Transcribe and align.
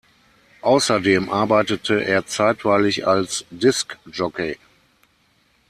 Außerdem 0.63 1.29
arbeitete 1.29 2.03
er 2.03 2.25
zeitweilig 2.25 3.05
als 3.07 3.45
Discjockey. 3.51 4.57